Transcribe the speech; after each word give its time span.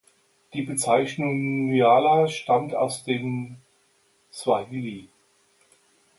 Die 0.55 0.63
Bezeichnung 0.63 1.67
Nyala 1.67 2.27
stammt 2.27 2.73
aus 2.73 3.03
dem 3.03 3.57
Swahili. 4.33 5.09